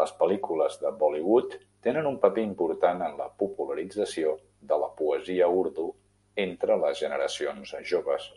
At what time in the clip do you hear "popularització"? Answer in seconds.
3.44-4.34